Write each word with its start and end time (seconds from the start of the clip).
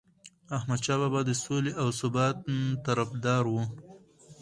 احمدشاه 0.57 0.97
بابا 1.01 1.21
د 1.25 1.31
سولې 1.43 1.71
او 1.81 1.87
ثبات 1.99 2.35
طرفدار 2.85 3.43
و. 3.47 3.53